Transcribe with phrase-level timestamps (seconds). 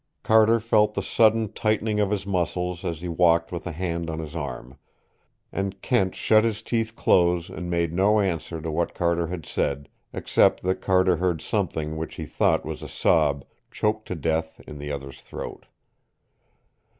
[0.23, 4.17] Carter felt the sudden tightening of his muscles as he walked with a hand on
[4.17, 4.79] his arm.
[5.51, 9.89] And Kent shut his teeth close and made no answer to what Carter had said,
[10.11, 14.79] except that Carter heard something which he thought was a sob choked to death in
[14.79, 15.67] the other's throat.